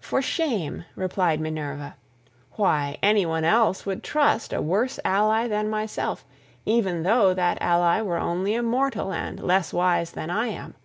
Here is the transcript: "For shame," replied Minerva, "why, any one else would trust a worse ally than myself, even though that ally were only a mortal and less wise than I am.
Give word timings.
"For 0.00 0.22
shame," 0.22 0.86
replied 0.96 1.38
Minerva, 1.38 1.96
"why, 2.52 2.96
any 3.02 3.26
one 3.26 3.44
else 3.44 3.84
would 3.84 4.02
trust 4.02 4.54
a 4.54 4.62
worse 4.62 4.98
ally 5.04 5.48
than 5.48 5.68
myself, 5.68 6.24
even 6.64 7.02
though 7.02 7.34
that 7.34 7.60
ally 7.60 8.00
were 8.00 8.16
only 8.16 8.54
a 8.54 8.62
mortal 8.62 9.12
and 9.12 9.38
less 9.38 9.74
wise 9.74 10.12
than 10.12 10.30
I 10.30 10.46
am. 10.46 10.76